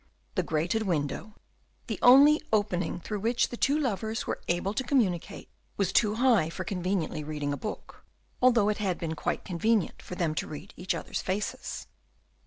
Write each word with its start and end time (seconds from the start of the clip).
The 0.33 0.41
grated 0.41 0.81
window, 0.81 1.35
the 1.85 1.99
only 2.01 2.41
opening 2.51 3.01
through 3.01 3.19
which 3.19 3.49
the 3.49 3.55
two 3.55 3.77
lovers 3.77 4.25
were 4.25 4.41
able 4.47 4.73
to 4.73 4.83
communicate, 4.83 5.47
was 5.77 5.93
too 5.93 6.15
high 6.15 6.49
for 6.49 6.63
conveniently 6.63 7.23
reading 7.23 7.53
a 7.53 7.55
book, 7.55 8.03
although 8.41 8.69
it 8.69 8.77
had 8.79 8.97
been 8.97 9.13
quite 9.15 9.45
convenient 9.45 10.01
for 10.01 10.15
them 10.15 10.33
to 10.41 10.47
read 10.47 10.73
each 10.75 10.95
other's 10.95 11.21
faces. 11.21 11.85